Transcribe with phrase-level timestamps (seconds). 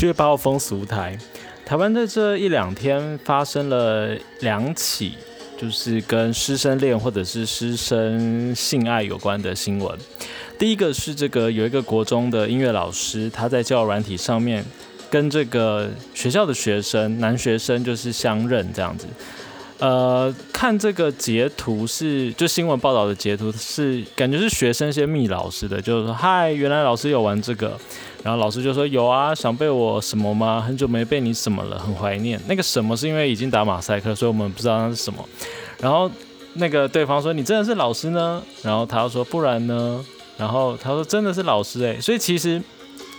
[0.00, 1.14] 七月八号风俗台，
[1.62, 5.12] 台湾在这一两天发生了两起，
[5.58, 9.94] 就是跟师生恋或者是师生性爱有关的新闻。
[10.58, 14.64] 第一个是这个有一个国中的音乐老师，他在教软体上面
[15.10, 19.06] 跟这个学校的学生男学生就是相认这样子。
[19.80, 27.78] 呃，看这个截图是就新闻报道的截图是感觉是学生先密老师的，就是说嗨，原来老师有玩这个。
[28.22, 30.60] 然后老师就说有啊，想被我什么吗？
[30.60, 32.38] 很久没被你什么了，很怀念。
[32.46, 35.26] 那个什么是因为已经打马赛克，所以我们不知道那是什么。
[35.80, 36.10] 然后
[36.54, 38.42] 那个对方说你真的是老师呢？
[38.62, 40.04] 然后他又说不然呢？
[40.36, 41.98] 然后他说真的是老师哎。
[41.98, 42.60] 所以其实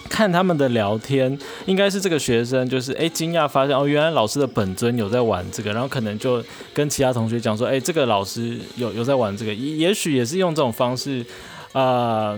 [0.08, 6.44] 看他们的聊天，应该是这个学生就是哎惊讶发现哦，原来老师的本尊有在玩这个，然后可能就
[6.76, 11.26] 跟其他同学讲说哎这个老师有有在玩这个，也也许也是用这种方式
[11.72, 12.38] 啊。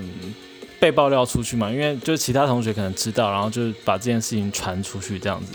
[0.83, 1.71] 被爆料出去嘛？
[1.71, 5.53] 因为就是其他同学可能知道，然后就把这件事情传出去这样子。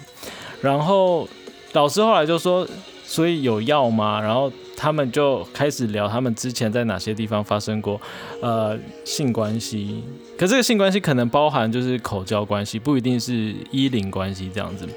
[0.62, 1.28] 然后
[1.74, 2.66] 老师后来就说
[3.04, 8.00] ：“所以有药吗？”然后他们就开始聊他们之前在哪些地方发生过
[8.40, 10.02] 呃性关系。
[10.38, 14.88] 可这个性关系可能包含就是口交关系，不一定是衣领关系这样子。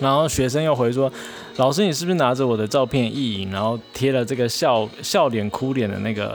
[0.00, 1.12] 然后学生又回说
[1.58, 6.34] ：“老师，你是不是拿着我的照片意淫，然后贴了这个笑笑脸哭脸的那个？”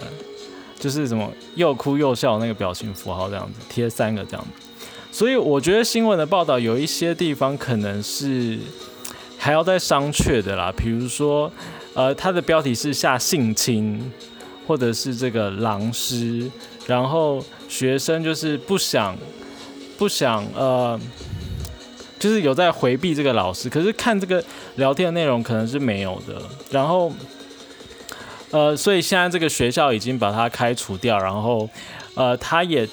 [0.82, 8.58] 就是什么又哭又笑那个表情符号这样子贴三个这样子，所以我觉得新闻的报道有一些地方可能是
[9.38, 11.52] 还要再商榷的啦，比如说
[11.94, 14.12] 呃它的标题是下性侵
[14.66, 16.50] 或者是这个狼师，
[16.88, 19.16] 然后学生就是不想
[20.00, 21.00] 不想呃
[22.18, 24.44] 就是有在回避这个老师，可是看这个
[24.78, 27.12] 聊天的内容可能是没有的，然后。
[28.52, 31.70] 呃，所以现在这个学校已经把他开除掉，然后，
[32.16, 32.88] 呃，他也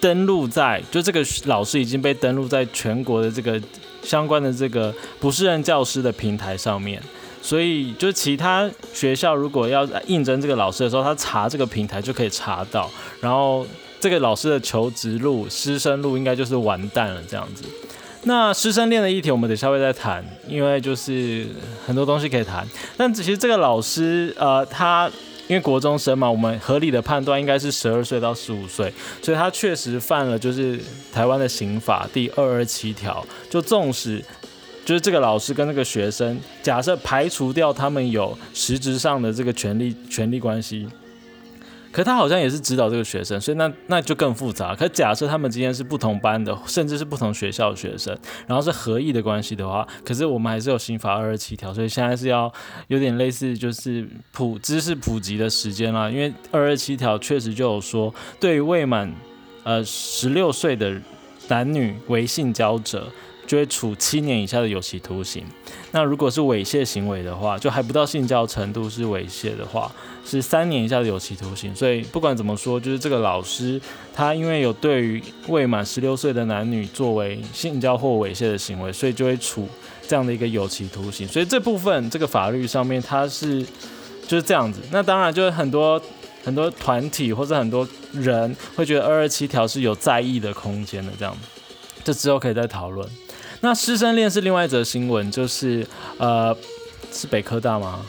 [0.00, 3.60] 登录在，就这个老师已经被登录在全国的这个
[4.02, 7.02] 相关的这个不是任教师的平台上面，
[7.42, 12.88] 所以就其他学校如果要应征这个老师的时候，他查这个平台就可以查到，
[13.20, 13.66] 然后
[13.98, 17.64] 这个老师的求职录、师生录应该就是完蛋了这样子。
[18.26, 21.46] 那师生恋的议题，我们等下会再谈，因为就是
[21.86, 22.66] 很多东西可以谈。
[22.96, 25.10] 但其实这个老师，呃，他
[25.46, 28.90] 因为国中生嘛，我们合理的判断应该是十二岁到十五岁，
[29.20, 30.80] 所以他确实犯了就是
[31.12, 33.24] 台湾的刑法第二二七条。
[33.50, 34.24] 就纵使
[34.86, 40.88] 就是这个老师跟那个学生，假设排除掉他们有实质上的这个权利权利关系。
[41.94, 44.74] 可他好像也是指导这个学生，所以那那就更复杂。
[44.74, 48.18] 可假设他们今天是不同班的，甚至是不同学校的学生，
[48.48, 52.52] 然后是合意的关系的话，可是我们还是有刑法二二七条，所以现在是要
[52.88, 56.10] 有点类似就是普知识普及的时间啦。
[56.10, 59.14] 因为二二七条确实就有说，对于未满
[59.62, 61.00] 呃十六岁的
[61.46, 63.06] 男女为性交者。
[63.54, 65.44] 就会处七年以下的有期徒刑。
[65.92, 69.88] 那如果是猥亵行为的话，就还不到性交程度是猥亵的话，
[70.26, 71.72] 是三年以下的有期徒刑。
[71.72, 73.80] 所以不管怎么说，就是这个老师
[74.12, 79.68] 他因为有对于未满十六岁的男女作为性交或猥亵的行为，所以就会处
[80.08, 81.28] 这样的一个有期徒刑。
[81.28, 83.64] 所以这部分这个法律上面它是
[84.26, 84.80] 就是这样子。
[84.90, 86.02] 那当然就是很多
[86.42, 91.36] 很多团体或者很多人会觉得二二七条是有在意的空间的这样，
[92.02, 93.08] 这之后可以再讨论。
[93.64, 95.86] 那师生恋是另外一则新闻，就是
[96.18, 96.54] 呃，
[97.10, 98.04] 是北科大吗？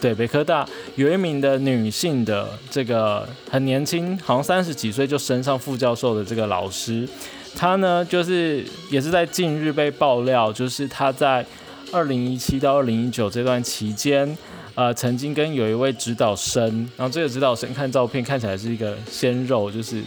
[0.00, 0.66] 对，北科大
[0.96, 7.06] 有一名的女性的这个很年轻，好像三十几岁就升上副教授的这个老师，
[7.54, 11.44] 她呢就是也是在近日被爆料，就是她在
[11.92, 14.38] 二零一七到二零一九这段期间，
[14.74, 16.64] 呃，曾经跟有一位指导生，
[16.96, 20.02] 然后这个指导生看照片看起来是一个鲜肉，就是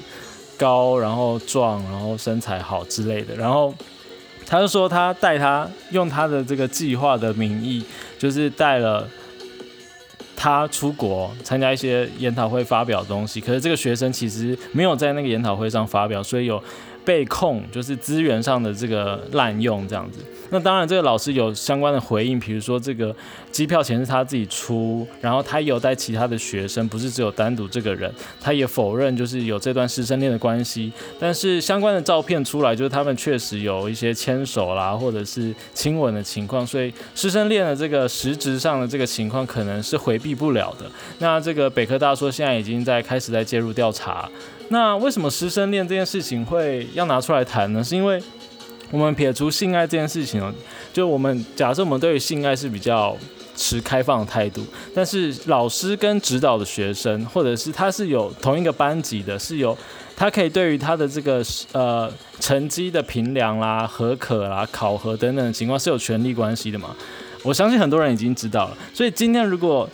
[0.58, 3.72] 高然后壮然后身材好之类的，然后。
[4.46, 7.84] 他就说，他带他用他的这个计划的名义，
[8.20, 9.08] 就是带了
[10.36, 13.40] 他出国参加一些研讨会发表东西。
[13.40, 16.62] 可是这个学生其实没有在那个研讨会上发表，所以有。
[17.04, 20.20] 被控就是资源上的这个滥用这样子，
[20.52, 23.16] 那当然这个老师有相关的回应，比如说这个
[23.52, 40.86] 机票钱是他自己出，然后他有带其他的学生，不是只有单独这个人，他也否认就是有这段师生恋的关系，但是相关的照片出来，就是他们确实有一些牵手啦，或者是亲吻的情况，所以师生恋的这个实质上的这个情况可能是回避不了的。
[41.18, 44.30] 那这个北科大说现在已经在开始在介入调查。
[44.72, 47.84] 那为什么师生恋这件事情会要拿出来谈呢？
[47.84, 48.24] 是因为
[48.90, 50.52] 我们撇除性爱这件事情哦，
[50.94, 53.16] 就我们假设我们对于性爱是比较
[53.54, 54.66] 持开放的态度，
[54.96, 59.78] 但是老师跟指导的学生，或者是他是有同一个班级的，是有
[60.16, 61.44] 他可以对于他的这个
[61.74, 62.10] 呃
[62.40, 66.96] 成绩的评量啦、合可啦、考核等等情况是有权利关系的嘛？
[67.44, 69.90] 我相信很多人已经知道了，所以今天如果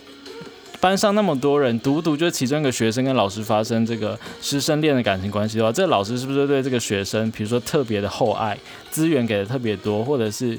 [0.79, 8.57] 班上那么多人，独独就其中一个学生跟老师发生这个师生恋的感情关系的话，这老师是不是对这个学生，比如说特别的厚爱，
[8.91, 10.57] 资源给的特别多，或者是？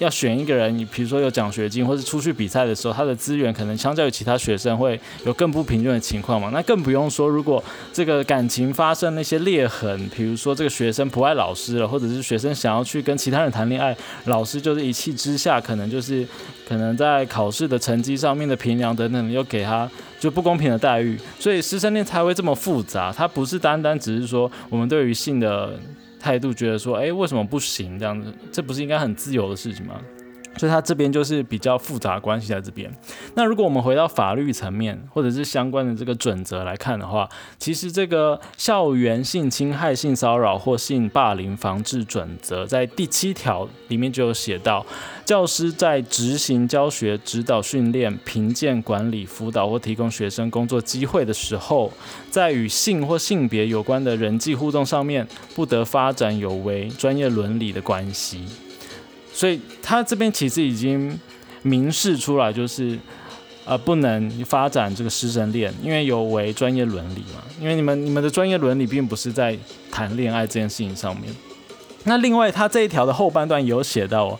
[0.00, 6.48] 要选一个人，你比如说有奖学金，或者出去比赛的时候，他的资源可能相较于其他学生会有更不平均的情况嘛？
[6.54, 7.62] 那更不用说，如果
[7.92, 13.94] 这个感情发生那些裂痕，比如说这个学生不爱老师了，或者是学生想要去跟其他人谈恋爱，
[14.24, 16.26] 老师就是一气之下，可能就是
[16.66, 23.12] 可能在考试的成绩上面的评量等等，又给给他就不公平的待遇，所以师生恋才会这么复杂。
[23.12, 25.78] 它不是单单只是说我们对于性的。
[26.22, 27.98] 态度觉得说，哎，为什么不行？
[27.98, 29.94] 这样子，这不是应该很自由的事情吗？
[30.56, 32.90] 所以他这边就是比较复杂关系在这边。
[33.34, 44.84] 那如果我们回到法律层面，或者是相关的这个准则来看的话，其实这个校园性侵害、性骚扰或性霸凌防治准则在第七条里面就有写到，
[45.24, 51.90] 教师在执行教学、指导、训练、评鉴、管理、辅导或提供学生工作机会的时候，
[52.30, 58.44] 在与性或性别有关的人际互动上面，不得发展有违专业伦理的关系。
[59.40, 61.18] 所以他这边其实已经
[61.62, 62.98] 明示出来，就是
[63.64, 67.42] 呃不能发展这个师生恋，因为有违专业伦理嘛。
[67.58, 69.56] 因为你们你们的专业伦理并不是在
[69.90, 71.34] 谈恋爱这件事情上面。
[72.04, 74.26] 那另外，他这一条的后半段有写到。
[74.26, 74.38] 哦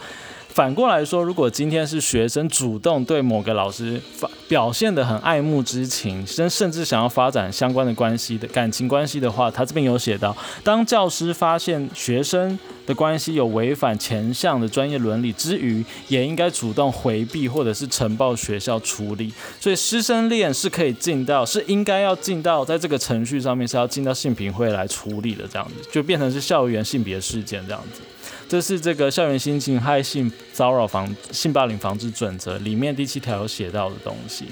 [0.53, 12.59] 反过来说，如果今天是学生主动对某个老师发表现的很爱慕之情，甚甚至想要发展相关的关系的感情关系的话，他这边有写到，当教师发现学生
[12.91, 19.33] 的关系有违反前项的专业伦理之余，也应该主动回避或者是呈报学校处理。
[19.61, 28.01] 所以师生恋是可以进到，是应该要进到，在这个程序上面是要进到性评会来处理的，这样子就变成是校园性别事件这样子。
[28.49, 34.47] 这是这个校园性侵害、性骚扰防、性霸凌防治准则里面第七条有写到的东西。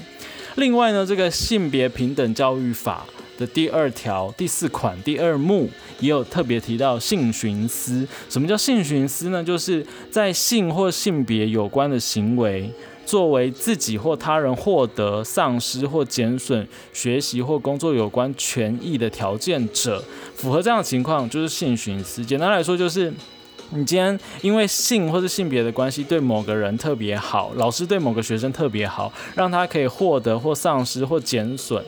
[0.55, 3.05] 另外呢，这个性别平等教育法
[3.39, 5.69] 的第二条第四款第二目
[6.01, 8.05] 也有特别提到性寻思。
[8.29, 9.41] 什么叫性寻思呢？
[9.41, 12.69] 就是在性或性别有关的行为，
[13.05, 20.03] 作为自己或他人获得、丧失或减损学习或工作有关权益的条件者，
[20.35, 22.25] 符合这样的情况就是性寻思。
[22.25, 23.13] 简单来说就是。
[23.71, 31.85] 你今天因为性或是性别的关系对某个人特别好，老师对某个学生特别好，让他可以获得或丧失或减损，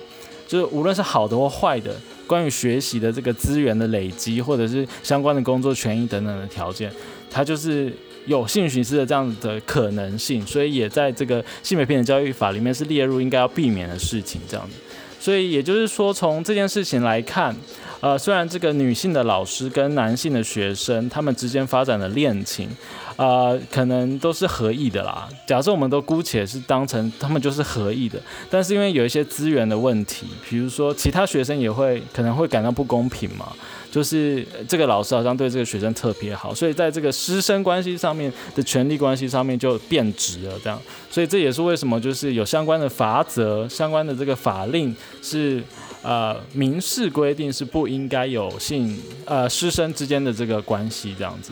[0.52, 1.96] 就是无论是好的或坏的，
[2.28, 6.92] 关于学习的这个资源的累积，或者是相关的工作权益等等的条件，
[7.30, 7.94] 它就是
[8.26, 14.76] 有性寻思的这样子的可能性，所以也在这个性别平等教育法里面是列入应该要避免的事情这样子。
[15.22, 17.56] 所以也就是说，从这件事情来看。
[18.02, 22.68] 呃，虽然这个女性的老师跟男性的学生，他们之间发展的恋情，
[23.16, 25.28] 呃，可能都是合意的啦。
[25.48, 28.20] 假设我们都姑且是当成他们就是合意的，
[28.50, 33.52] 但是因为有一些资源的问题，比如说其他学生也会可能会感到不公平嘛，
[33.92, 40.80] 就是这个老师好像对这个学生特别好，所以在这个师生关系上面的权利关系上面就变质了，这样。
[41.10, 45.64] 所以这也是为什么就是有相关的法则、相关的这个法令是。
[46.04, 51.52] 呃，民事规定是不应该有性呃师生之间的这个关系这样子。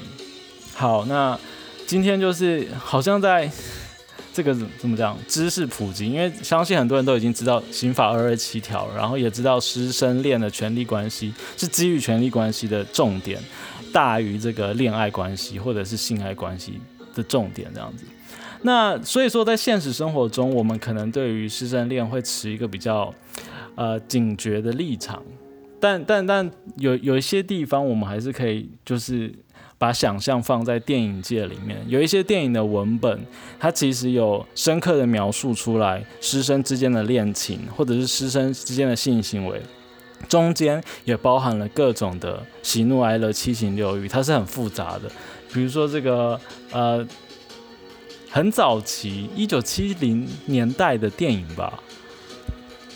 [0.80, 1.38] 好，那
[1.86, 3.52] 今天就是好像在
[4.34, 13.38] 这个怎么讲知识普及，因为相信很多人都已经知道刑法二二七条，然后也知道师生恋的权利关系是基于权利关系的重点
[13.92, 16.80] 大于这个恋爱关系或者是性爱关系
[17.14, 18.06] 的重点这样子。
[18.62, 23.14] 那所以说，在现实生活中，我们可能对于师生恋会持一个比较。
[23.76, 25.24] 呃，警觉的立场，
[25.80, 29.34] 但但但有有一些地方，我们还是可以，就是
[29.80, 31.84] 把想象放在电影界里面。
[31.88, 33.20] 有一些电影的文本，
[33.60, 39.60] 它其实有深刻的描述出来师生之间的恋情，或者是师生之间的性行为，
[40.28, 45.10] 中间也包含了各种的喜怒哀乐、七情六欲，它是很复杂的。
[45.52, 46.40] 比如说这个
[46.72, 47.08] 呃，
[48.30, 51.82] 很早期一九七零年代的电影吧。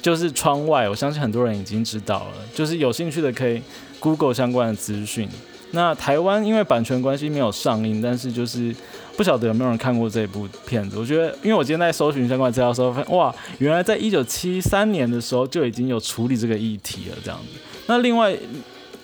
[0.02, 2.34] 就是窗外，我相信很多人已经知道了。
[2.54, 3.62] 就是有兴趣的可以
[4.02, 5.30] Google 相关的资讯。
[5.76, 8.74] 那台湾因为版权关系没有上映，但是就是
[9.18, 11.00] 不晓得有没有人看过这部片子。
[11.00, 17.18] 我觉得，因为我今天在搜寻相关资料的时候，发现哇，原来在一九七三年的时候就已经有处理这个议题了。
[17.24, 17.60] 这样子。
[17.88, 18.36] 那另外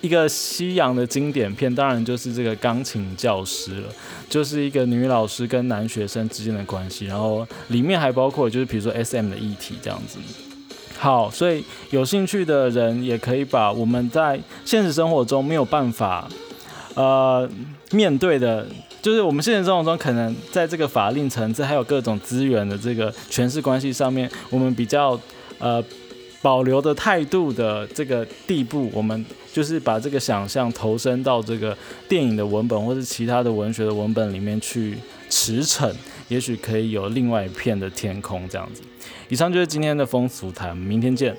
[0.00, 3.88] 一个西洋的经典片，当然就是这个钢琴教师了，
[4.28, 10.18] 就是一个女老师跟男学生之间的关系，然后里面还包括就是比如说 S M 的议题这样子。
[10.96, 16.28] 好，所以有兴趣的人也可以把我们在现实生活中没有办法
[17.00, 17.48] 呃
[17.92, 18.66] 面对的，
[19.00, 25.18] 就是我们现实生活中可能在这个法令层次还有各种资源的这个权势关系上面，我们比较
[25.58, 25.82] 呃。
[26.42, 31.76] 保留的态度的这个地步，我们就是把这个想象投身到这个
[32.08, 34.96] 电影的文本或是其他的文学的文本里面去
[35.28, 35.92] 驰骋，
[36.28, 38.80] 也许可以有另外一片的天空这样子。
[39.28, 41.36] 以上就是今天的风俗谈，明天见。